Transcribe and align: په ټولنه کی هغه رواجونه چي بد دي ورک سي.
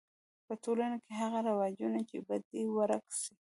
په 0.45 0.53
ټولنه 0.63 0.97
کی 1.03 1.11
هغه 1.21 1.39
رواجونه 1.49 1.99
چي 2.09 2.17
بد 2.27 2.41
دي 2.51 2.61
ورک 2.75 3.05
سي. 3.21 3.33